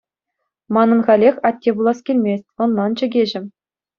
[0.73, 3.45] Манӑн халех атте пулас килмест, ӑнлан, чӗкеҫӗм.